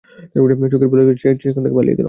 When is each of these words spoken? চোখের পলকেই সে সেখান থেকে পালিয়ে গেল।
চোখের 0.33 0.89
পলকেই 0.91 1.17
সে 1.17 1.29
সেখান 1.43 1.61
থেকে 1.63 1.75
পালিয়ে 1.75 1.91
গেল। 1.91 1.99